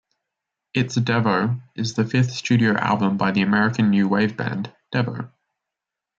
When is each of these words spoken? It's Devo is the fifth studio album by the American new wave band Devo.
It's 0.73 0.95
Devo 0.97 1.61
is 1.75 1.93
the 1.93 2.03
fifth 2.05 2.31
studio 2.31 2.73
album 2.75 3.17
by 3.17 3.29
the 3.29 3.43
American 3.43 3.91
new 3.91 4.07
wave 4.07 4.35
band 4.35 4.73
Devo. 4.91 5.31